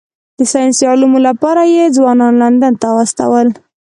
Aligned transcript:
د 0.37 0.39
ساینسي 0.51 0.83
علومو 0.91 1.19
لپاره 1.27 1.61
یې 1.75 1.93
ځوانان 1.97 2.33
لندن 2.43 2.73
ته 2.81 2.87
واستول. 2.95 3.47